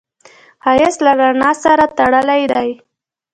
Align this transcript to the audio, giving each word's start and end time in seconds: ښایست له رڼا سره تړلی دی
ښایست 0.63 0.99
له 1.05 1.11
رڼا 1.19 1.51
سره 1.63 1.83
تړلی 1.97 2.43
دی 2.53 2.69